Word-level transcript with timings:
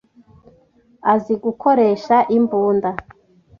azi 1.13 1.33
gukoresha 1.43 2.15
imbunda. 2.37 2.89